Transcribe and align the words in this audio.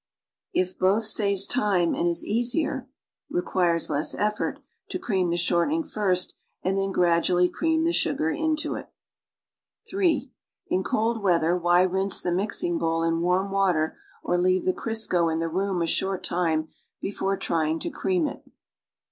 It 0.51 0.79
both 0.79 1.03
saves 1.03 1.45
time 1.45 1.93
and 1.93 2.07
is 2.07 2.25
easier 2.25 2.89
(requires 3.29 3.87
less 3.87 4.15
effort) 4.15 4.57
to 4.89 4.97
cream 4.97 5.29
the 5.29 5.37
shortening 5.37 5.83
first 5.83 6.33
and 6.63 6.75
then 6.75 6.91
gradually' 6.91 7.49
cream 7.49 7.83
the 7.83 7.93
sugar 7.93 8.31
into 8.31 8.73
it. 8.73 8.89
(3) 9.87 10.31
In 10.69 10.83
cold 10.83 11.21
weather, 11.21 11.51
wliy 11.53 11.87
rinse 11.87 12.19
tlie 12.19 12.35
mixing 12.35 12.79
bowl 12.79 13.03
in 13.03 13.21
warm 13.21 13.51
water 13.51 13.95
or 14.23 14.39
leave 14.39 14.65
the 14.65 14.73
Crisro 14.73 15.31
in 15.31 15.37
the 15.37 15.47
room 15.49 15.83
a 15.83 15.85
short 15.85 16.23
time 16.23 16.69
before 16.99 17.37
trying 17.37 17.77
to 17.77 17.91
cream 17.91 18.27
it? 18.27 18.41